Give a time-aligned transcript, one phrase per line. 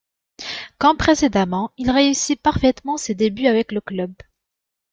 [0.79, 4.13] Comme précédemment, il réussit parfaitement ses débuts avec le club.